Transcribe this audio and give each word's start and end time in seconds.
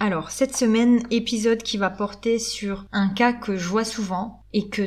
Alors, 0.00 0.30
cette 0.30 0.56
semaine, 0.56 1.02
épisode 1.10 1.62
qui 1.62 1.76
va 1.76 1.90
porter 1.90 2.38
sur 2.38 2.86
un 2.92 3.08
cas 3.08 3.32
que 3.32 3.56
je 3.56 3.68
vois 3.68 3.84
souvent 3.84 4.44
et 4.52 4.68
que 4.68 4.82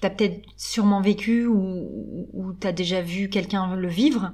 t'as 0.00 0.10
peut-être 0.10 0.42
sûrement 0.56 1.02
vécu 1.02 1.46
ou, 1.46 2.28
ou 2.32 2.52
t'as 2.54 2.72
déjà 2.72 3.02
vu 3.02 3.28
quelqu'un 3.28 3.76
le 3.76 3.88
vivre. 3.88 4.32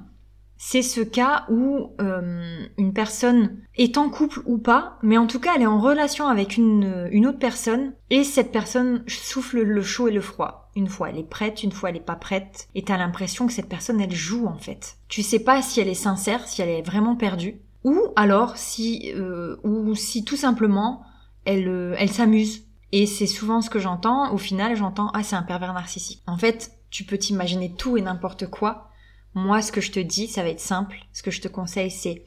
C'est 0.57 0.83
ce 0.83 1.01
cas 1.01 1.45
où 1.49 1.91
euh, 1.99 2.65
une 2.77 2.93
personne 2.93 3.57
est 3.75 3.97
en 3.97 4.09
couple 4.09 4.41
ou 4.45 4.57
pas, 4.57 4.97
mais 5.03 5.17
en 5.17 5.27
tout 5.27 5.39
cas 5.39 5.51
elle 5.55 5.63
est 5.63 5.67
en 5.67 5.81
relation 5.81 6.27
avec 6.27 6.55
une, 6.55 7.09
une 7.11 7.27
autre 7.27 7.39
personne 7.39 7.93
et 8.09 8.23
cette 8.23 8.53
personne 8.53 9.03
souffle 9.05 9.61
le 9.61 9.81
chaud 9.81 10.07
et 10.07 10.13
le 10.13 10.21
froid. 10.21 10.71
Une 10.77 10.87
fois 10.87 11.09
elle 11.09 11.19
est 11.19 11.29
prête, 11.29 11.61
une 11.61 11.73
fois 11.73 11.89
elle 11.89 11.97
est 11.97 11.99
pas 11.99 12.15
prête 12.15 12.69
et 12.73 12.83
t'as 12.83 12.97
l'impression 12.97 13.47
que 13.47 13.53
cette 13.53 13.67
personne 13.67 13.99
elle 13.99 14.15
joue 14.15 14.47
en 14.47 14.57
fait. 14.57 14.97
Tu 15.09 15.23
sais 15.23 15.43
pas 15.43 15.61
si 15.61 15.81
elle 15.81 15.89
est 15.89 15.93
sincère, 15.93 16.47
si 16.47 16.61
elle 16.61 16.69
est 16.69 16.81
vraiment 16.81 17.17
perdue 17.17 17.59
ou 17.85 18.11
alors 18.15 18.57
si 18.57 19.13
euh, 19.13 19.57
ou 19.63 19.93
si 19.95 20.25
tout 20.25 20.35
simplement 20.35 21.05
elle 21.45 21.69
euh, 21.69 21.95
elle 21.97 22.11
s'amuse. 22.11 22.63
Et 22.91 23.05
c'est 23.05 23.27
souvent 23.27 23.61
ce 23.61 23.69
que 23.69 23.79
j'entends. 23.79 24.33
Au 24.33 24.37
final 24.37 24.75
j'entends 24.75 25.11
ah 25.13 25.23
c'est 25.23 25.35
un 25.35 25.43
pervers 25.43 25.73
narcissique. 25.73 26.23
En 26.27 26.37
fait 26.37 26.71
tu 26.89 27.03
peux 27.05 27.17
t'imaginer 27.17 27.73
tout 27.73 27.95
et 27.95 28.01
n'importe 28.01 28.47
quoi. 28.47 28.89
Moi 29.35 29.61
ce 29.61 29.71
que 29.71 29.81
je 29.81 29.91
te 29.91 29.99
dis 29.99 30.27
ça 30.27 30.41
va 30.41 30.49
être 30.49 30.59
simple. 30.59 30.97
Ce 31.13 31.21
que 31.21 31.31
je 31.31 31.41
te 31.41 31.47
conseille 31.47 31.91
c'est 31.91 32.25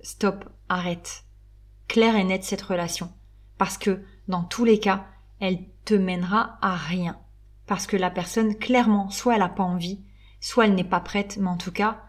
stop 0.00 0.44
arrête. 0.68 1.24
Clair 1.88 2.14
et 2.14 2.24
net 2.24 2.44
cette 2.44 2.62
relation. 2.62 3.12
Parce 3.58 3.76
que 3.76 4.00
dans 4.28 4.44
tous 4.44 4.64
les 4.64 4.78
cas 4.78 5.06
elle 5.40 5.58
te 5.84 5.94
mènera 5.94 6.56
à 6.62 6.76
rien. 6.76 7.18
Parce 7.66 7.88
que 7.88 7.96
la 7.96 8.10
personne 8.10 8.54
clairement 8.54 9.10
soit 9.10 9.34
elle 9.34 9.42
a 9.42 9.48
pas 9.48 9.64
envie 9.64 10.00
soit 10.40 10.66
elle 10.66 10.74
n'est 10.74 10.84
pas 10.84 11.00
prête. 11.00 11.36
Mais 11.38 11.48
en 11.48 11.56
tout 11.56 11.72
cas 11.72 12.00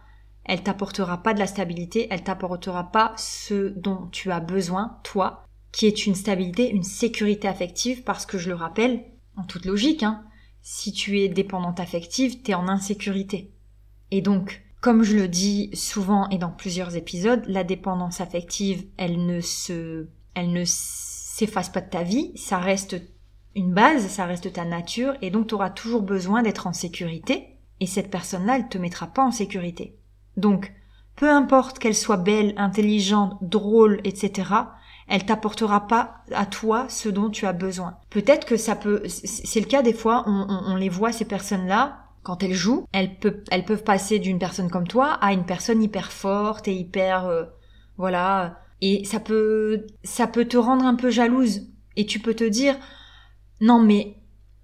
elle 0.46 0.64
t'apportera 0.64 1.22
pas 1.22 1.34
de 1.34 1.40
la 1.40 1.48
stabilité, 1.48 2.08
elle 2.10 2.24
t'apportera 2.24 2.92
pas 2.92 3.14
ce 3.18 3.70
dont 3.70 4.08
tu 4.12 4.32
as 4.32 4.40
besoin, 4.40 4.98
toi, 5.04 5.46
qui 5.72 5.86
est 5.86 6.06
une 6.06 6.16
stabilité, 6.16 6.70
une 6.70 6.84
sécurité 6.84 7.48
affective, 7.48 8.04
parce 8.04 8.26
que 8.26 8.38
je 8.38 8.50
le 8.50 8.56
rappelle, 8.56 9.04
en 9.38 9.44
toute 9.44 9.66
logique, 9.66 10.04
hein, 10.04 10.24
si 10.62 10.92
tu 10.92 11.20
es 11.20 11.30
dépendante 11.30 11.80
affective, 11.80 12.42
t'es 12.42 12.54
en 12.54 12.68
insécurité. 12.68 13.52
Et 14.12 14.22
donc, 14.22 14.64
comme 14.82 15.04
je 15.04 15.16
le 15.16 15.28
dis 15.28 15.70
souvent 15.74 16.28
et 16.30 16.38
dans 16.38 16.52
plusieurs 16.52 16.96
épisodes, 16.96 17.44
la 17.48 17.64
dépendance 17.64 18.20
affective, 18.20 18.86
elle 18.98 19.26
ne 19.26 19.40
se, 19.40 20.08
elle 20.34 20.52
ne 20.52 20.64
s'efface 20.66 21.70
pas 21.70 21.82
de 21.82 21.90
ta 21.90 22.04
vie, 22.04 22.32
ça 22.36 22.58
reste 22.58 23.02
une 23.56 23.74
base, 23.74 24.08
ça 24.08 24.26
reste 24.26 24.54
ta 24.54 24.66
nature, 24.66 25.14
et 25.22 25.30
donc 25.30 25.48
tu 25.48 25.56
auras 25.56 25.70
toujours 25.70 26.02
besoin 26.02 26.42
d'être 26.42 26.68
en 26.68 26.74
sécurité, 26.74 27.58
et 27.80 27.88
cette 27.88 28.10
personne-là, 28.10 28.58
elle 28.58 28.70
te 28.70 28.78
mettra 28.78 29.08
pas 29.08 29.24
en 29.24 29.32
sécurité. 29.32 29.98
Donc, 30.38 30.74
peu 31.16 31.30
importe 31.30 31.80
qu'elle 31.80 31.96
soit 31.96 32.18
belle, 32.18 32.54
intelligente, 32.58 33.38
drôle, 33.42 34.02
etc., 34.04 34.50
elle 35.08 35.26
t'apportera 35.26 35.88
pas 35.88 36.24
à 36.34 36.46
toi 36.46 36.86
ce 36.88 37.10
dont 37.10 37.30
tu 37.30 37.46
as 37.46 37.54
besoin. 37.54 37.98
Peut-être 38.10 38.46
que 38.46 38.56
ça 38.56 38.76
peut, 38.76 39.04
c'est 39.08 39.60
le 39.60 39.66
cas 39.66 39.82
des 39.82 39.94
fois, 39.94 40.24
on, 40.26 40.76
les 40.76 40.88
voit 40.88 41.12
ces 41.12 41.26
personnes-là, 41.26 42.06
quand 42.24 42.44
elles 42.44 42.54
jouent, 42.54 42.86
elles 42.94 43.18
peuvent, 43.20 43.84
passer 43.84 44.20
d'une 44.20 44.40
personne 44.40 44.70
comme 44.70 44.88
toi 44.88 45.14
à 45.22 45.34
une 45.34 45.46
personne 45.46 45.84
hyper 45.84 46.12
forte 46.12 46.68
et 46.68 46.74
hyper, 46.74 47.26
euh, 47.26 47.44
voilà, 47.98 48.60
et 48.80 49.04
ça 49.06 49.20
peut, 49.20 49.86
ça 50.04 50.28
peut 50.28 50.46
te 50.46 50.58
rendre 50.58 50.86
un 50.86 50.96
peu 50.96 51.10
jalouse. 51.10 51.68
Et 51.98 52.06
tu 52.06 52.20
peux 52.20 52.34
te 52.34 52.44
dire, 52.44 52.76
non 53.60 53.80
mais 53.80 54.16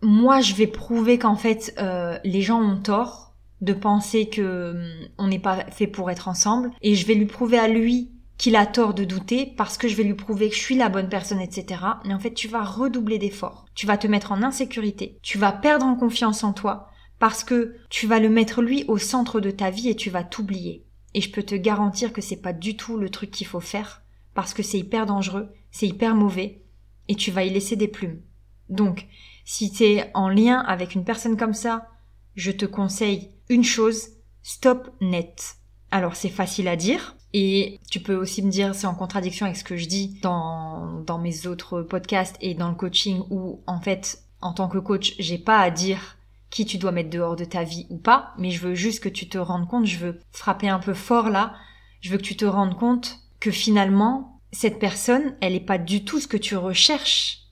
moi 0.02 0.42
je 0.42 0.54
vais 0.54 0.68
prouver 0.68 1.20
qu'en 1.20 1.36
fait 1.36 1.74
euh, 1.80 2.18
les 2.24 2.42
gens 2.42 2.62
ont 2.62 2.78
tort 2.78 3.27
de 3.62 3.74
penser 3.74 4.30
que 4.30 4.72
hum, 4.72 5.08
on 5.18 5.28
n'est 5.28 5.40
pas 5.40 5.66
fait 5.72 5.88
pour 5.88 6.12
être 6.12 6.28
ensemble 6.28 6.72
et 6.82 6.96
je 6.96 7.06
vais 7.06 7.16
lui 7.16 7.26
prouver 7.26 7.58
à 7.58 7.68
lui 7.68 8.12
qu'il 8.38 8.56
a 8.56 8.66
tort 8.66 8.94
de 8.94 9.04
douter 9.04 9.54
parce 9.58 9.78
que 9.78 9.88
je 9.88 9.96
vais 9.96 10.04
lui 10.04 10.14
prouver 10.14 10.50
que 10.50 10.56
je 10.56 10.62
suis 10.62 10.78
la 10.78 10.90
bonne 10.90 11.10
personne, 11.10 11.42
etc. 11.42 11.82
Mais 12.06 12.14
en 12.14 12.20
fait, 12.20 12.34
tu 12.34 12.48
vas 12.48 12.64
redoubler 12.64 13.18
d'efforts. 13.18 13.66
Tu 13.74 13.88
vas 13.88 13.98
te 13.98 14.08
mettre 14.08 14.32
en 14.32 14.44
insécurité. 14.44 15.18
Tu 15.24 15.38
vas 15.38 15.52
perdre 15.52 15.86
en 15.86 15.96
confiance 15.96 16.44
en 16.44 16.54
toi 16.54 16.90
parce 17.20 17.44
que 17.44 17.76
tu 17.90 18.06
vas 18.06 18.20
le 18.20 18.30
mettre 18.30 18.62
lui 18.62 18.86
au 18.88 19.00
centre 19.00 19.40
de 19.40 19.50
ta 19.50 19.72
vie 19.72 19.90
et 19.90 19.96
tu 19.96 20.12
vas 20.12 20.24
t'oublier. 20.24 20.86
Et 21.16 21.22
je 21.22 21.32
peux 21.32 21.42
te 21.42 21.56
garantir 21.56 22.14
que 22.14 22.22
c'est 22.22 22.42
pas 22.42 22.54
du 22.54 22.78
tout 22.78 22.98
le 22.98 23.10
truc 23.10 23.32
qu'il 23.32 23.48
faut 23.48 23.60
faire 23.60 24.04
parce 24.36 24.54
que 24.54 24.62
c'est 24.62 24.78
hyper 24.78 25.08
dangereux, 25.08 25.50
c'est 25.72 25.88
hyper 25.88 26.14
mauvais 26.14 26.62
et 27.08 27.16
tu 27.16 27.32
vas 27.32 27.44
y 27.44 27.50
laisser 27.50 27.76
des 27.76 27.88
plumes. 27.88 28.22
Donc, 28.70 29.08
si 29.46 29.72
tu 29.72 29.84
es 29.84 30.12
en 30.14 30.30
lien 30.30 30.60
avec 30.60 30.94
une 30.94 31.06
personne 31.06 31.38
comme 31.38 31.56
ça, 31.56 31.88
je 32.36 32.52
te 32.52 32.66
conseille 32.66 33.32
une 33.50 33.64
chose, 33.64 34.10
stop 34.44 34.90
net. 35.02 35.56
Alors 35.92 36.16
c'est 36.16 36.30
facile 36.30 36.68
à 36.68 36.76
dire, 36.76 37.16
et 37.34 37.80
tu 37.90 38.00
peux 38.00 38.16
aussi 38.16 38.42
me 38.42 38.52
dire 38.52 38.76
c'est 38.76 38.88
en 38.88 38.96
contradiction 38.96 39.46
avec 39.46 39.58
ce 39.58 39.64
que 39.64 39.78
je 39.78 39.88
dis 39.88 40.20
dans, 40.22 41.02
dans 41.02 41.18
mes 41.18 41.48
autres 41.48 41.82
podcasts 41.82 42.38
et 42.42 42.54
dans 42.54 42.70
le 42.70 42.76
coaching 42.76 43.22
où 43.30 43.62
en 43.68 43.80
fait 43.80 44.24
en 44.42 44.54
tant 44.54 44.68
que 44.68 44.78
coach 44.78 45.16
j'ai 45.20 45.38
pas 45.38 45.60
à 45.60 45.70
dire 45.70 46.18
qui 46.50 46.66
tu 46.66 46.78
dois 46.78 46.92
mettre 46.92 47.10
dehors 47.10 47.36
de 47.36 47.44
ta 47.44 47.64
vie 47.64 47.88
ou 47.90 47.98
pas, 47.98 48.34
mais 48.38 48.52
je 48.52 48.66
veux 48.66 48.76
juste 48.76 49.04
que 49.04 49.10
tu 49.10 49.28
te 49.28 49.38
rendes 49.38 49.68
compte, 49.68 49.86
je 49.86 49.98
veux 49.98 50.20
frapper 50.32 50.70
un 50.70 50.80
peu 50.80 50.94
fort 50.94 51.30
là, 51.30 51.54
je 52.02 52.10
veux 52.10 52.18
que 52.18 52.24
tu 52.24 52.38
te 52.38 52.46
rendes 52.46 52.78
compte 52.78 53.20
que 53.40 53.52
finalement 53.52 54.42
cette 54.52 54.80
personne 54.80 55.36
elle 55.42 55.56
est 55.56 55.60
pas 55.60 55.78
du 55.78 56.06
tout 56.06 56.20
ce 56.20 56.28
que 56.28 56.38
tu 56.38 56.56
recherches 56.56 57.48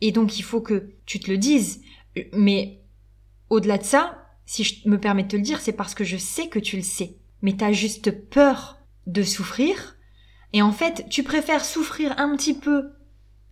et 0.00 0.12
donc 0.12 0.38
il 0.38 0.42
faut 0.42 0.60
que 0.60 0.92
tu 1.06 1.20
te 1.20 1.30
le 1.30 1.38
dises. 1.38 1.82
Mais 2.32 2.82
au-delà 3.50 3.78
de 3.78 3.84
ça, 3.84 4.25
si 4.46 4.62
je 4.62 4.88
me 4.88 4.98
permets 4.98 5.24
de 5.24 5.28
te 5.28 5.36
le 5.36 5.42
dire, 5.42 5.60
c'est 5.60 5.72
parce 5.72 5.94
que 5.94 6.04
je 6.04 6.16
sais 6.16 6.48
que 6.48 6.60
tu 6.60 6.76
le 6.76 6.82
sais. 6.82 7.16
Mais 7.42 7.56
t'as 7.56 7.72
juste 7.72 8.10
peur 8.30 8.78
de 9.06 9.22
souffrir. 9.22 9.96
Et 10.52 10.62
en 10.62 10.72
fait, 10.72 11.06
tu 11.10 11.24
préfères 11.24 11.64
souffrir 11.64 12.14
un 12.18 12.34
petit 12.36 12.54
peu, 12.54 12.92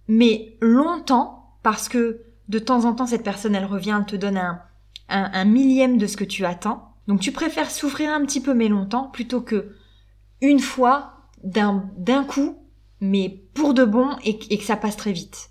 mais 0.09 0.56
longtemps, 0.60 1.59
parce 1.62 1.88
que 1.88 2.22
de 2.49 2.59
temps 2.59 2.84
en 2.84 2.94
temps, 2.94 3.06
cette 3.06 3.25
personne, 3.25 3.55
elle 3.55 3.65
revient, 3.65 3.97
elle 3.99 4.06
te 4.06 4.16
donne 4.16 4.38
un, 4.38 4.62
un, 5.09 5.44
millième 5.44 5.99
de 5.99 6.06
ce 6.06 6.16
que 6.16 6.25
tu 6.25 6.44
attends. 6.44 6.94
Donc 7.09 7.21
tu 7.21 7.32
préfères 7.32 7.71
souffrir 7.71 8.11
un 8.11 8.25
petit 8.25 8.41
peu, 8.41 8.55
mais 8.55 8.69
longtemps, 8.69 9.09
plutôt 9.09 9.41
que 9.41 9.75
une 10.41 10.61
fois, 10.61 11.28
d'un, 11.43 11.91
d'un 11.97 12.25
coup, 12.25 12.59
mais 13.00 13.44
pour 13.55 13.75
de 13.75 13.84
bon, 13.84 14.16
et, 14.25 14.38
et 14.50 14.59
que 14.59 14.65
ça 14.65 14.76
passe 14.76 14.97
très 14.97 15.12
vite. 15.12 15.50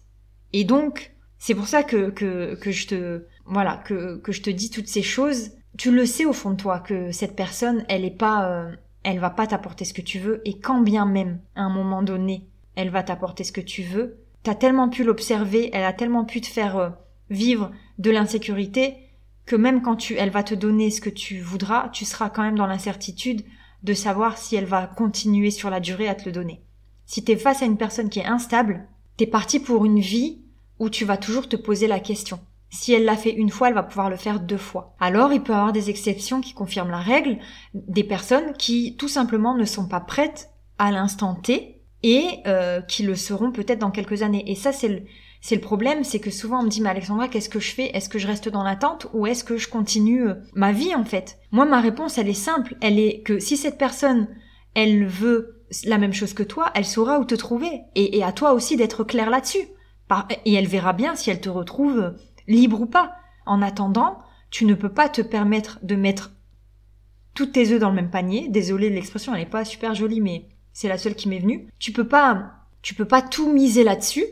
Et 0.54 0.64
donc, 0.64 1.14
c'est 1.38 1.56
pour 1.56 1.68
ça 1.68 1.84
que, 1.84 2.10
que, 2.10 2.56
que 2.56 2.72
je 2.72 2.88
te, 2.88 3.26
voilà, 3.46 3.78
que, 3.78 4.18
que 4.18 4.32
je 4.32 4.42
te 4.42 4.50
dis 4.50 4.70
toutes 4.70 4.88
ces 4.88 5.02
choses, 5.02 5.52
tu 5.78 5.92
le 5.92 6.06
sais 6.06 6.26
au 6.26 6.34
fond 6.34 6.52
de 6.52 6.56
toi 6.56 6.80
que 6.80 7.12
cette 7.12 7.36
personne, 7.36 7.84
elle 7.90 8.06
est 8.06 8.12
pas, 8.12 8.50
euh, 8.50 8.72
elle 9.04 9.20
va 9.20 9.30
pas 9.30 9.48
t'apporter 9.48 9.86
ce 9.86 9.94
que 9.94 10.02
tu 10.02 10.20
veux, 10.20 10.42
et 10.46 10.60
quand 10.60 10.82
bien 10.82 11.06
même, 11.06 11.40
à 11.56 11.64
un 11.64 11.70
moment 11.70 12.04
donné, 12.04 12.48
elle 12.76 12.90
va 12.90 13.04
t'apporter 13.04 13.44
ce 13.44 13.52
que 13.52 13.62
tu 13.62 13.84
veux, 13.84 14.18
t'as 14.44 14.56
tellement 14.56 14.90
pu 14.90 15.04
l'observer, 15.04 15.70
elle 15.74 15.84
a 15.84 15.94
tellement 15.94 16.26
pu 16.26 16.42
te 16.42 16.48
faire 16.48 16.78
euh, 16.78 16.90
vivre 17.30 17.72
de 17.98 18.12
l'insécurité, 18.12 18.98
que 19.46 19.56
même 19.56 19.82
quand 19.82 19.96
tu, 19.96 20.16
elle 20.16 20.30
va 20.30 20.44
te 20.44 20.56
donner 20.56 20.90
ce 20.90 21.02
que 21.02 21.10
tu 21.10 21.40
voudras, 21.40 21.90
tu 21.90 22.06
seras 22.06 22.30
quand 22.30 22.44
même 22.44 22.58
dans 22.58 22.68
l'incertitude 22.68 23.44
de 23.84 23.94
savoir 23.94 24.38
si 24.38 24.56
elle 24.56 24.66
va 24.66 24.88
continuer 24.88 25.52
sur 25.52 25.70
la 25.70 25.82
durée 25.82 26.08
à 26.08 26.16
te 26.16 26.26
le 26.26 26.32
donner. 26.32 26.64
Si 27.06 27.24
t'es 27.24 27.36
face 27.36 27.62
à 27.62 27.66
une 27.66 27.78
personne 27.78 28.10
qui 28.10 28.20
est 28.20 28.26
instable, 28.26 28.88
t'es 29.18 29.28
parti 29.28 29.60
pour 29.60 29.86
une 29.86 30.00
vie 30.00 30.42
où 30.80 30.90
tu 30.90 31.04
vas 31.04 31.18
toujours 31.18 31.50
te 31.50 31.58
poser 31.58 31.88
la 31.88 32.00
question. 32.00 32.40
Si 32.74 32.92
elle 32.92 33.06
l'a 33.06 33.16
fait 33.16 33.32
une 33.32 33.52
fois, 33.52 33.68
elle 33.68 33.76
va 33.76 33.84
pouvoir 33.84 34.10
le 34.10 34.16
faire 34.16 34.40
deux 34.40 34.58
fois. 34.58 34.96
Alors, 35.00 35.32
il 35.32 35.42
peut 35.42 35.54
y 35.54 35.56
avoir 35.56 35.74
des 35.74 35.92
exceptions 35.92 36.42
qui 36.42 36.54
confirment 36.56 36.90
la 36.90 36.98
règle, 36.98 37.38
des 37.76 38.04
personnes 38.04 38.54
qui 38.54 38.96
tout 38.98 39.08
simplement 39.08 39.56
ne 39.56 39.64
sont 39.64 39.88
pas 39.88 40.00
prêtes 40.00 40.50
à 40.80 40.90
l'instant 40.90 41.36
T 41.36 41.84
et 42.02 42.26
euh, 42.48 42.82
qui 42.82 43.04
le 43.04 43.14
seront 43.14 43.52
peut-être 43.52 43.78
dans 43.78 43.92
quelques 43.92 44.24
années. 44.24 44.44
Et 44.52 44.56
ça, 44.56 44.72
c'est 44.72 44.88
le, 44.88 45.04
c'est 45.40 45.54
le 45.54 45.62
problème, 45.62 46.04
c'est 46.04 46.20
que 46.20 46.32
souvent 46.32 46.62
on 46.62 46.64
me 46.64 46.70
dit, 46.70 46.82
mais 46.82 46.90
Alexandra, 46.90 47.28
qu'est-ce 47.28 47.48
que 47.48 47.60
je 47.60 47.76
fais? 47.76 47.96
Est-ce 47.96 48.10
que 48.10 48.18
je 48.18 48.26
reste 48.26 48.50
dans 48.50 48.64
l'attente 48.64 49.06
ou 49.14 49.28
est-ce 49.28 49.44
que 49.44 49.58
je 49.58 49.70
continue 49.70 50.28
euh, 50.28 50.36
ma 50.56 50.72
vie 50.72 50.96
en 50.96 51.06
fait? 51.06 51.38
Moi, 51.52 51.66
ma 51.66 51.80
réponse, 51.80 52.18
elle 52.18 52.28
est 52.28 52.34
simple. 52.34 52.76
Elle 52.82 52.98
est 52.98 53.22
que 53.22 53.38
si 53.38 53.56
cette 53.56 53.78
personne, 53.78 54.30
elle 54.74 55.06
veut 55.06 55.64
la 55.86 56.00
même 56.00 56.14
chose 56.14 56.34
que 56.34 56.44
toi, 56.44 56.72
elle 56.74 56.86
saura 56.86 57.20
où 57.20 57.26
te 57.26 57.36
trouver. 57.36 57.82
Et, 57.94 58.18
et 58.18 58.24
à 58.24 58.32
toi 58.32 58.54
aussi 58.54 58.78
d'être 58.78 59.04
clair 59.04 59.30
là-dessus. 59.30 59.68
Et 60.46 60.54
elle 60.54 60.68
verra 60.68 60.94
bien 60.94 61.16
si 61.16 61.30
elle 61.30 61.42
te 61.42 61.50
retrouve 61.50 62.14
libre 62.48 62.82
ou 62.82 62.86
pas. 62.86 63.16
En 63.46 63.62
attendant, 63.62 64.20
tu 64.50 64.66
ne 64.66 64.74
peux 64.74 64.90
pas 64.90 65.10
te 65.10 65.22
permettre 65.22 65.80
de 65.84 65.96
mettre 65.96 66.32
toutes 67.34 67.54
tes 67.54 67.72
œufs 67.72 67.80
dans 67.80 67.90
le 67.90 67.96
même 67.96 68.10
panier. 68.10 68.48
Désolée, 68.50 68.90
l'expression, 68.90 69.34
elle 69.34 69.42
n'est 69.42 69.46
pas 69.46 69.66
super 69.66 69.96
jolie, 69.96 70.22
mais 70.22 70.48
c'est 70.72 70.88
la 70.88 70.98
seule 70.98 71.16
qui 71.16 71.30
m'est 71.30 71.40
venue. 71.40 71.68
Tu 71.80 71.92
peux 71.92 72.08
pas, 72.08 72.52
tu 72.82 72.94
peux 72.94 73.06
pas 73.06 73.22
tout 73.22 73.52
miser 73.52 73.84
là-dessus 73.84 74.26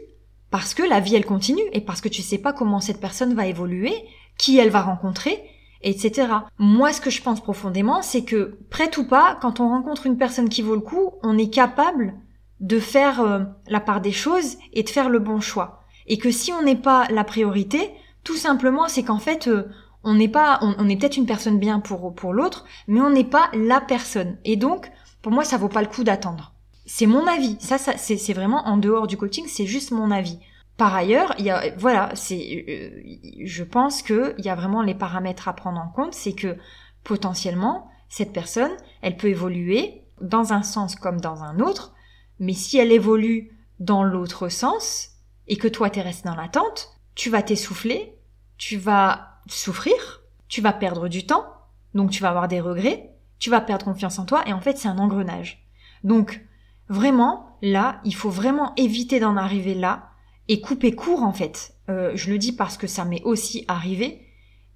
Parce 0.50 0.74
que 0.74 0.84
la 0.84 1.00
vie, 1.00 1.16
elle 1.16 1.26
continue 1.26 1.64
et 1.74 1.82
parce 1.82 2.02
que 2.02 2.10
tu 2.10 2.22
sais 2.22 2.38
pas 2.38 2.54
comment 2.54 2.80
cette 2.80 3.00
personne 3.00 3.34
va 3.34 3.48
évoluer, 3.48 3.94
qui 4.38 4.58
elle 4.58 4.70
va 4.70 4.82
rencontrer, 4.82 5.44
etc. 5.82 6.28
Moi, 6.58 6.94
ce 6.94 7.02
que 7.02 7.10
je 7.10 7.22
pense 7.22 7.42
profondément, 7.42 8.02
c'est 8.02 8.24
que, 8.24 8.60
prête 8.70 8.98
ou 8.98 9.06
pas, 9.06 9.38
quand 9.42 9.60
on 9.60 9.70
rencontre 9.70 10.06
une 10.06 10.18
personne 10.18 10.50
qui 10.50 10.62
vaut 10.62 10.76
le 10.76 10.82
coup, 10.82 11.14
on 11.24 11.38
est 11.38 11.50
capable 11.50 12.14
de 12.60 12.80
faire 12.80 13.22
euh, 13.22 13.40
la 13.68 13.80
part 13.80 14.02
des 14.02 14.12
choses 14.12 14.58
et 14.74 14.84
de 14.84 14.90
faire 14.90 15.10
le 15.10 15.20
bon 15.20 15.42
choix. 15.42 15.84
Et 16.08 16.18
que 16.18 16.32
si 16.32 16.52
on 16.52 16.62
n'est 16.62 16.76
pas 16.76 17.08
la 17.10 17.24
priorité, 17.24 17.92
tout 18.24 18.38
simplement, 18.38 18.88
c'est 18.88 19.04
qu'en 19.04 19.20
fait, 19.20 19.48
euh, 19.48 19.70
on 20.04 20.16
n'est 20.16 20.28
pas, 20.28 20.60
on, 20.62 20.90
est 20.90 20.98
peut-être 20.98 21.18
une 21.18 21.26
personne 21.26 21.60
bien 21.60 21.80
pour 21.80 22.14
pour 22.16 22.34
l'autre, 22.34 22.66
mais 22.88 23.02
on 23.02 23.10
n'est 23.10 23.24
pas 23.24 23.50
la 23.54 23.82
personne. 23.82 24.38
Et 24.46 24.56
donc, 24.56 24.92
pour 25.22 25.32
moi, 25.32 25.44
ça 25.44 25.58
vaut 25.58 25.70
pas 25.70 25.82
le 25.82 25.88
coup 25.88 26.04
d'attendre. 26.04 26.54
C'est 26.86 27.06
mon 27.06 27.28
avis. 27.28 27.58
Ça, 27.60 27.78
ça 27.78 27.98
c'est 27.98 28.34
vraiment 28.34 28.68
en 28.68 28.78
dehors 28.78 29.08
du 29.08 29.18
coaching, 29.18 29.46
c'est 29.48 29.66
juste 29.66 29.92
mon 29.92 30.12
avis. 30.12 30.40
Par 30.78 30.96
ailleurs, 30.96 31.36
il 31.38 31.46
y 31.46 31.52
a, 31.52 31.76
voilà, 31.78 32.10
c'est, 32.16 32.66
euh, 32.68 33.02
je 33.46 33.64
pense 33.64 34.02
que 34.02 34.34
il 34.40 34.46
y 34.46 34.50
a 34.50 34.56
vraiment 34.56 34.82
les 34.82 34.96
paramètres 34.96 35.48
à 35.48 35.54
prendre 35.54 35.80
en 35.80 35.90
compte, 35.90 36.14
c'est 36.14 36.34
que 36.34 36.58
potentiellement 37.04 37.88
cette 38.10 38.34
personne, 38.34 38.72
elle 39.02 39.16
peut 39.16 39.28
évoluer 39.28 40.02
dans 40.22 40.54
un 40.54 40.64
sens 40.64 40.96
comme 40.96 41.22
dans 41.22 41.44
un 41.44 41.60
autre, 41.60 41.94
mais 42.40 42.54
si 42.54 42.78
elle 42.78 42.92
évolue 42.92 43.52
dans 43.80 44.04
l'autre 44.04 44.50
sens 44.50 45.10
et 45.48 45.58
que 45.58 45.68
toi 45.68 45.90
t'es 45.90 46.02
resté 46.02 46.28
dans 46.28 46.36
l'attente, 46.36 46.90
tu 47.16 47.30
vas 47.30 47.42
t'essouffler, 47.42 48.16
tu 48.58 48.78
vas 48.78 49.40
souffrir, 49.48 50.22
tu 50.48 50.62
vas 50.62 50.74
perdre 50.74 51.08
du 51.08 51.26
temps, 51.26 51.46
donc 51.94 52.12
tu 52.12 52.22
vas 52.22 52.30
avoir 52.30 52.48
des 52.48 52.62
regrets, 52.62 53.12
tu 53.40 53.50
vas 53.50 53.62
perdre 53.62 53.86
confiance 53.86 54.20
en 54.20 54.26
toi 54.26 54.44
et 54.48 54.54
en 54.54 54.62
fait 54.62 54.78
c'est 54.78 54.88
un 54.88 54.98
engrenage. 54.98 55.66
Donc 56.04 56.46
vraiment 56.90 57.58
là, 57.62 58.02
il 58.04 58.16
faut 58.16 58.30
vraiment 58.30 58.74
éviter 58.76 59.20
d'en 59.20 59.38
arriver 59.38 59.74
là 59.74 60.10
et 60.48 60.62
couper 60.62 60.94
court 60.94 61.24
en 61.24 61.34
fait. 61.34 61.76
Euh, 61.90 62.12
je 62.16 62.32
le 62.32 62.38
dis 62.38 62.52
parce 62.52 62.78
que 62.78 62.88
ça 62.88 63.06
m'est 63.06 63.24
aussi 63.24 63.66
arrivé 63.68 64.28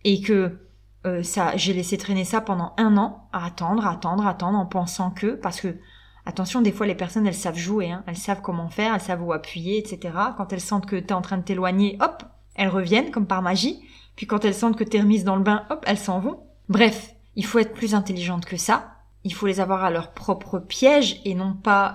et 0.04 0.22
que 0.22 0.60
euh, 1.06 1.22
ça, 1.22 1.56
j'ai 1.56 1.74
laissé 1.74 1.98
traîner 1.98 2.26
ça 2.26 2.42
pendant 2.42 2.74
un 2.78 2.98
an 2.98 3.28
à 3.32 3.46
attendre, 3.46 3.86
attendre, 3.86 4.26
attendre 4.26 4.58
en 4.58 4.66
pensant 4.66 5.12
que 5.12 5.36
parce 5.36 5.62
que 5.62 5.78
attention, 6.26 6.62
des 6.62 6.72
fois 6.72 6.88
les 6.88 6.96
personnes 6.96 7.28
elles 7.28 7.34
savent 7.34 7.58
jouer, 7.58 7.92
hein, 7.92 8.04
elles 8.08 8.18
savent 8.18 8.42
comment 8.42 8.70
faire, 8.70 8.94
elles 8.94 9.02
savent 9.02 9.24
où 9.24 9.34
appuyer, 9.34 9.78
etc. 9.78 10.14
Quand 10.38 10.52
elles 10.54 10.62
sentent 10.62 10.86
que 10.86 10.96
t'es 10.96 11.14
en 11.14 11.22
train 11.22 11.38
de 11.38 11.44
t'éloigner, 11.44 11.98
hop, 12.02 12.24
elles 12.56 12.70
reviennent 12.70 13.12
comme 13.12 13.28
par 13.28 13.42
magie. 13.42 13.82
Puis 14.16 14.28
quand 14.28 14.46
elles 14.46 14.54
sentent 14.56 14.78
que 14.78 14.84
t'es 14.84 15.02
remise 15.02 15.24
dans 15.24 15.36
le 15.36 15.44
bain, 15.44 15.66
hop, 15.70 15.84
elles 15.88 15.98
s'en 15.98 16.20
vont. 16.20 16.40
Bref, 16.70 17.16
il 17.36 17.46
faut 17.46 17.60
être 17.60 17.74
plus 17.74 17.96
intelligente 17.96 18.46
que 18.46 18.58
ça. 18.58 18.92
Il 19.24 19.34
faut 19.34 19.48
les 19.48 19.60
avoir 19.60 19.84
à 19.84 19.90
leur 19.90 20.14
propre 20.14 20.60
piège 20.60 21.20
et 21.26 21.36
non 21.36 21.54
pas 21.54 21.94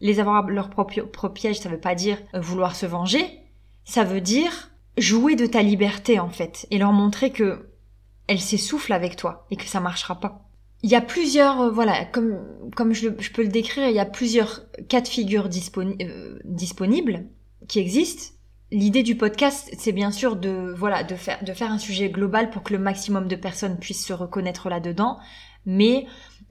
les 0.00 0.20
avoir 0.20 0.46
leur 0.48 0.68
propre, 0.68 1.28
piège, 1.28 1.60
ça 1.60 1.70
veut 1.70 1.80
pas 1.80 1.94
dire 1.94 2.18
euh, 2.34 2.40
vouloir 2.40 2.76
se 2.76 2.86
venger. 2.86 3.40
Ça 3.84 4.04
veut 4.04 4.20
dire 4.20 4.70
jouer 4.98 5.34
de 5.34 5.46
ta 5.46 5.62
liberté, 5.62 6.20
en 6.20 6.28
fait, 6.28 6.66
et 6.70 6.78
leur 6.78 6.92
montrer 6.92 7.30
que 7.30 7.70
elle 8.26 8.40
s'essouffle 8.40 8.92
avec 8.92 9.16
toi 9.16 9.46
et 9.50 9.56
que 9.56 9.64
ça 9.64 9.80
marchera 9.80 10.20
pas. 10.20 10.46
Il 10.84 10.90
y 10.90 10.96
a 10.96 11.00
plusieurs, 11.00 11.62
euh, 11.62 11.70
voilà, 11.70 12.04
comme, 12.04 12.38
comme 12.76 12.92
je, 12.92 13.08
peux 13.08 13.42
le 13.42 13.48
décrire, 13.48 13.88
il 13.88 13.94
y 13.94 13.98
a 13.98 14.04
plusieurs 14.04 14.60
cas 14.88 15.00
de 15.00 15.08
figure 15.08 15.48
euh, 15.78 16.38
disponibles 16.44 17.24
qui 17.68 17.78
existent. 17.78 18.34
L'idée 18.70 19.02
du 19.02 19.16
podcast, 19.16 19.72
c'est 19.78 19.92
bien 19.92 20.10
sûr 20.10 20.36
de, 20.36 20.74
voilà, 20.76 21.02
de 21.02 21.14
faire, 21.14 21.42
de 21.42 21.54
faire 21.54 21.72
un 21.72 21.78
sujet 21.78 22.10
global 22.10 22.50
pour 22.50 22.62
que 22.62 22.74
le 22.74 22.78
maximum 22.78 23.28
de 23.28 23.34
personnes 23.34 23.78
puissent 23.78 24.04
se 24.04 24.12
reconnaître 24.12 24.68
là-dedans. 24.68 25.18
Mais 25.64 26.04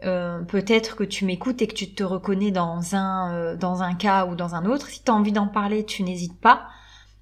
euh, 0.03 0.41
peut-être 0.41 0.95
que 0.95 1.03
tu 1.03 1.25
m'écoutes 1.25 1.61
et 1.61 1.67
que 1.67 1.75
tu 1.75 1.93
te 1.93 2.03
reconnais 2.03 2.49
dans 2.49 2.95
un, 2.95 3.35
euh, 3.35 3.55
dans 3.55 3.83
un 3.83 3.93
cas 3.93 4.25
ou 4.25 4.35
dans 4.35 4.55
un 4.55 4.65
autre. 4.65 4.89
Si 4.89 5.03
tu 5.03 5.11
as 5.11 5.13
envie 5.13 5.31
d'en 5.31 5.47
parler, 5.47 5.85
tu 5.85 6.01
n'hésites 6.01 6.41
pas. 6.41 6.67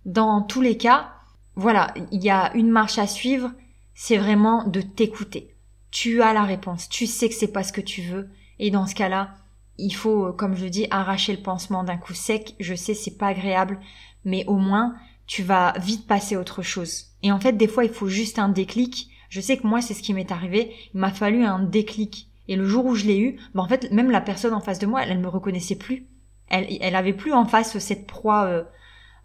Dans 0.05 0.41
tous 0.41 0.61
les 0.61 0.77
cas, 0.77 1.11
voilà, 1.55 1.93
il 2.13 2.23
y 2.23 2.29
a 2.29 2.55
une 2.55 2.69
marche 2.69 2.97
à 2.97 3.05
suivre, 3.05 3.51
c'est 3.93 4.17
vraiment 4.17 4.65
de 4.65 4.79
t'écouter. 4.79 5.51
Tu 5.91 6.21
as 6.21 6.33
la 6.33 6.43
réponse, 6.43 6.89
tu 6.89 7.05
sais 7.05 7.29
que 7.29 7.35
c'est 7.35 7.51
pas 7.51 7.63
ce 7.63 7.73
que 7.73 7.81
tu 7.81 8.01
veux, 8.01 8.29
et 8.59 8.71
dans 8.71 8.87
ce 8.87 8.95
cas-là, 8.95 9.35
il 9.77 9.93
faut, 9.93 10.27
euh, 10.27 10.31
comme 10.31 10.55
je 10.55 10.65
dis, 10.65 10.87
arracher 10.91 11.35
le 11.35 11.41
pansement 11.41 11.83
d'un 11.83 11.97
coup 11.97 12.13
sec. 12.13 12.55
Je 12.59 12.75
sais, 12.75 12.93
c'est 12.93 13.17
pas 13.17 13.27
agréable, 13.27 13.79
mais 14.23 14.45
au 14.45 14.57
moins, 14.57 14.95
tu 15.27 15.43
vas 15.43 15.73
vite 15.79 16.07
passer 16.07 16.35
à 16.35 16.39
autre 16.39 16.61
chose. 16.61 17.07
Et 17.23 17.31
en 17.31 17.39
fait, 17.39 17.53
des 17.53 17.67
fois, 17.67 17.83
il 17.83 17.91
faut 17.91 18.07
juste 18.07 18.39
un 18.39 18.49
déclic. 18.49 19.09
Je 19.29 19.41
sais 19.41 19.57
que 19.57 19.67
moi, 19.67 19.81
c'est 19.81 19.93
ce 19.93 20.03
qui 20.03 20.13
m'est 20.13 20.31
arrivé. 20.31 20.73
Il 20.93 20.99
m'a 20.99 21.11
fallu 21.11 21.43
un 21.43 21.59
déclic 21.59 22.27
et 22.47 22.55
le 22.55 22.65
jour 22.65 22.85
où 22.85 22.95
je 22.95 23.05
l'ai 23.05 23.17
eu, 23.17 23.39
bah 23.53 23.61
en 23.61 23.67
fait, 23.67 23.91
même 23.91 24.11
la 24.11 24.19
personne 24.19 24.53
en 24.53 24.59
face 24.59 24.79
de 24.79 24.85
moi, 24.85 25.03
elle, 25.03 25.17
ne 25.17 25.23
me 25.23 25.29
reconnaissait 25.29 25.77
plus. 25.77 26.05
Elle, 26.49 26.67
elle 26.81 26.95
avait 26.95 27.13
plus 27.13 27.31
en 27.31 27.45
face 27.45 27.77
cette 27.77 28.07
proie 28.07 28.45
euh, 28.45 28.63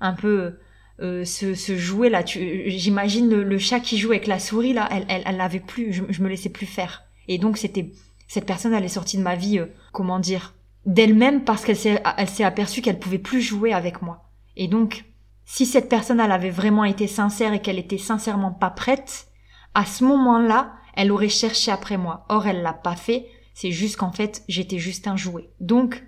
un 0.00 0.12
peu 0.12 0.58
euh, 1.00 1.24
ce, 1.24 1.54
jouet 1.76 2.10
là. 2.10 2.22
J'imagine 2.24 3.28
le, 3.28 3.58
chat 3.58 3.80
qui 3.80 3.98
joue 3.98 4.10
avec 4.10 4.26
la 4.26 4.38
souris 4.38 4.72
là. 4.72 4.88
Elle, 4.90 5.06
elle, 5.08 5.22
elle 5.26 5.62
plus. 5.62 5.92
Je, 5.92 6.02
je 6.08 6.22
me 6.22 6.28
laissais 6.28 6.48
plus 6.48 6.66
faire. 6.66 7.04
Et 7.28 7.38
donc 7.38 7.58
c'était 7.58 7.90
cette 8.28 8.46
personne, 8.46 8.74
elle 8.74 8.84
est 8.84 8.88
sortie 8.88 9.18
de 9.18 9.22
ma 9.22 9.36
vie. 9.36 9.58
Euh, 9.58 9.66
comment 9.92 10.18
dire 10.18 10.54
D'elle-même 10.84 11.44
parce 11.44 11.64
qu'elle 11.64 11.76
s'est, 11.76 12.02
elle 12.16 12.28
s'est 12.28 12.44
aperçue 12.44 12.80
qu'elle 12.80 12.98
pouvait 12.98 13.18
plus 13.18 13.40
jouer 13.40 13.72
avec 13.72 14.02
moi. 14.02 14.30
Et 14.56 14.68
donc, 14.68 15.04
si 15.44 15.66
cette 15.66 15.88
personne, 15.88 16.20
elle 16.20 16.32
avait 16.32 16.50
vraiment 16.50 16.84
été 16.84 17.06
sincère 17.06 17.52
et 17.52 17.60
qu'elle 17.60 17.78
était 17.78 17.98
sincèrement 17.98 18.52
pas 18.52 18.70
prête, 18.70 19.26
à 19.74 19.84
ce 19.84 20.04
moment-là, 20.04 20.72
elle 20.94 21.12
aurait 21.12 21.28
cherché 21.28 21.70
après 21.70 21.96
moi. 21.96 22.24
Or, 22.28 22.46
elle 22.46 22.62
l'a 22.62 22.72
pas 22.72 22.96
fait. 22.96 23.26
C'est 23.52 23.72
juste 23.72 23.96
qu'en 23.96 24.12
fait, 24.12 24.44
j'étais 24.48 24.78
juste 24.78 25.08
un 25.08 25.16
jouet. 25.16 25.50
Donc, 25.60 26.04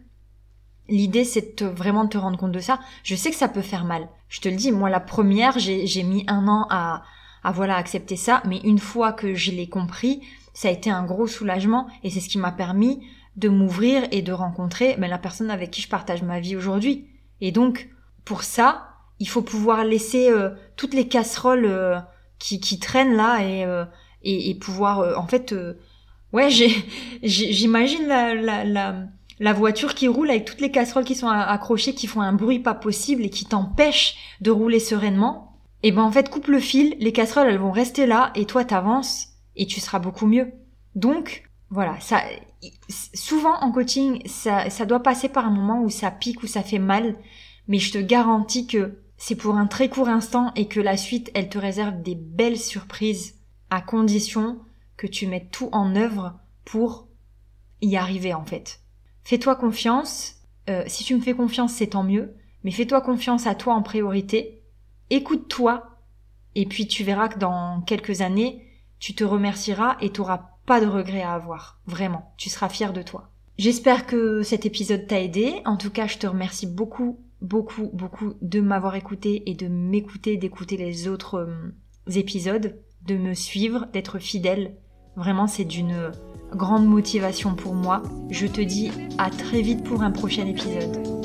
l'idée, 0.89 1.25
c'est 1.25 1.63
vraiment 1.63 2.05
de 2.05 2.11
te 2.11 2.19
rendre 2.19 2.39
compte 2.39 2.53
de 2.53 2.61
ça. 2.61 2.79
Je 3.05 3.15
sais 3.15 3.31
que 3.31 3.37
ça 3.37 3.49
peut 3.49 3.63
faire 3.63 3.85
mal. 3.85 4.09
Je 4.29 4.41
te 4.41 4.49
le 4.49 4.57
dis, 4.57 4.73
moi, 4.73 4.91
la 4.91 5.01
première, 5.01 5.59
j'ai 5.59 6.03
mis 6.03 6.25
un 6.29 6.49
an 6.49 6.67
à, 6.71 7.03
à 7.43 7.53
voilà, 7.53 7.77
accepter 7.77 8.17
ça. 8.17 8.43
Mais 8.47 8.59
une 8.65 8.79
fois 8.79 9.13
que 9.13 9.35
je 9.35 9.51
l'ai 9.51 9.69
compris, 9.69 10.23
ça 10.55 10.69
a 10.69 10.73
été 10.73 10.91
un 10.91 11.05
gros 11.05 11.27
soulagement 11.27 11.89
et 12.03 12.11
c'est 12.11 12.21
ce 12.21 12.29
qui 12.29 12.39
m'a 12.39 12.53
permis 12.53 13.01
de 13.37 13.49
m'ouvrir 13.49 14.03
et 14.11 14.23
de 14.23 14.33
rencontrer 14.33 14.97
ben, 14.99 15.09
la 15.09 15.19
personne 15.19 15.51
avec 15.51 15.71
qui 15.71 15.83
je 15.83 15.89
partage 15.89 16.23
ma 16.23 16.41
vie 16.41 16.57
aujourd'hui. 16.57 17.07
Et 17.41 17.53
donc, 17.53 17.89
pour 18.25 18.43
ça, 18.43 18.89
il 19.21 19.29
faut 19.29 19.43
pouvoir 19.43 19.85
laisser 19.85 20.31
euh, 20.31 20.51
toutes 20.77 20.95
les 20.95 21.07
casseroles 21.07 21.67
euh, 21.67 21.99
qui, 22.39 22.61
qui 22.61 22.79
traînent 22.79 23.17
là 23.17 23.43
et, 23.43 23.65
euh, 23.65 23.85
et, 24.23 24.55
pouvoir 24.55 25.01
euh, 25.01 25.15
en 25.17 25.27
fait 25.27 25.53
euh, 25.53 25.75
ouais 26.33 26.49
j'imagine 27.23 28.07
la, 28.07 28.35
la, 28.35 28.65
la, 28.65 28.95
la 29.41 29.53
voiture 29.53 29.95
qui 29.95 30.09
roule 30.09 30.31
avec 30.31 30.45
toutes 30.45 30.61
les 30.61 30.71
casseroles 30.71 31.05
qui 31.05 31.15
sont 31.15 31.29
accrochées 31.29 31.95
qui 31.95 32.07
font 32.07 32.21
un 32.21 32.33
bruit 32.33 32.59
pas 32.59 32.75
possible 32.75 33.23
et 33.25 33.31
qui 33.31 33.45
t'empêchent 33.45 34.17
de 34.41 34.51
rouler 34.51 34.81
sereinement 34.81 35.59
et 35.83 35.93
ben 35.93 36.03
en 36.03 36.11
fait 36.11 36.29
coupe 36.31 36.49
le 36.49 36.61
fil 36.61 36.97
les 36.99 37.13
casseroles 37.13 37.49
elles 37.49 37.59
vont 37.59 37.71
rester 37.71 38.07
là 38.07 38.33
et 38.35 38.47
toi 38.47 38.65
t'avances 38.65 39.29
et 39.57 39.67
tu 39.67 39.81
seras 39.81 39.99
beaucoup 39.99 40.27
mieux 40.27 40.53
donc 40.95 41.49
voilà 41.71 41.99
ça 42.01 42.23
souvent 43.15 43.55
en 43.61 43.71
coaching 43.71 44.23
ça 44.27 44.71
ça 44.71 44.87
doit 44.87 45.03
passer 45.03 45.29
par 45.29 45.47
un 45.47 45.51
moment 45.51 45.83
où 45.83 45.91
ça 45.91 46.11
pique 46.11 46.43
où 46.43 46.47
ça 46.47 46.63
fait 46.63 46.79
mal 46.79 47.17
mais 47.69 47.79
je 47.79 47.93
te 47.93 47.99
garantis 47.99 48.67
que 48.67 48.99
c'est 49.17 49.37
pour 49.37 49.57
un 49.57 49.67
très 49.67 49.89
court 49.89 50.09
instant 50.09 50.53
et 50.55 50.67
que 50.67 50.81
la 50.81 50.97
suite 50.97 51.31
elle 51.35 51.49
te 51.49 51.59
réserve 51.59 52.03
des 52.03 52.15
belles 52.15 52.59
surprises 52.59 53.35
à 53.71 53.81
condition 53.81 54.59
que 54.97 55.07
tu 55.07 55.27
mettes 55.27 55.51
tout 55.51 55.69
en 55.73 55.95
œuvre 55.97 56.39
pour 56.65 57.09
y 57.81 57.97
arriver 57.97 58.35
en 58.35 58.45
fait. 58.45 58.81
Fais-toi 59.29 59.57
confiance. 59.57 60.37
Euh, 60.71 60.85
si 60.87 61.05
tu 61.05 61.15
me 61.15 61.21
fais 61.21 61.35
confiance, 61.35 61.75
c'est 61.75 61.89
tant 61.89 62.03
mieux. 62.03 62.35
Mais 62.65 62.71
fais-toi 62.71 63.03
confiance 63.03 63.47
à 63.47 63.55
toi 63.55 63.75
en 63.75 63.83
priorité. 63.83 64.63
Écoute-toi. 65.11 65.85
Et 66.55 66.65
puis 66.65 66.87
tu 66.87 67.05
verras 67.05 67.29
que 67.29 67.39
dans 67.39 67.83
quelques 67.83 68.23
années, 68.23 68.65
tu 68.99 69.15
te 69.15 69.25
remercieras 69.25 69.99
et 70.01 70.11
tu 70.11 70.23
n'auras 70.23 70.53
pas 70.65 70.81
de 70.81 70.87
regrets 70.87 71.21
à 71.21 71.35
avoir. 71.35 71.79
Vraiment. 71.85 72.33
Tu 72.39 72.49
seras 72.49 72.71
fier 72.71 72.95
de 72.95 73.03
toi. 73.03 73.31
J'espère 73.59 74.07
que 74.07 74.43
cet 74.43 74.65
épisode 74.65 75.07
t'a 75.07 75.21
aidé. 75.21 75.61
En 75.67 75.77
tout 75.77 75.91
cas, 75.91 76.07
je 76.07 76.17
te 76.17 76.27
remercie 76.27 76.67
beaucoup, 76.67 77.21
beaucoup, 77.43 77.91
beaucoup 77.93 78.33
de 78.41 78.63
m'avoir 78.63 78.95
écouté 78.95 79.43
et 79.51 79.55
de 79.55 79.69
m'écouter, 79.69 80.39
d'écouter 80.39 80.79
les 80.79 81.07
autres 81.07 81.35
euh, 81.35 81.75
épisodes 82.15 82.81
de 83.07 83.17
me 83.19 83.35
suivre, 83.35 83.89
d'être 83.93 84.21
fidèle. 84.21 84.75
Vraiment, 85.17 85.47
c'est 85.47 85.67
d'une 85.67 86.13
grande 86.55 86.87
motivation 86.87 87.55
pour 87.55 87.75
moi. 87.75 88.03
Je 88.31 88.47
te 88.47 88.61
dis 88.61 88.91
à 89.19 89.31
très 89.31 89.61
vite 89.63 89.85
pour 89.85 90.03
un 90.03 90.11
prochain 90.11 90.47
épisode. 90.47 91.18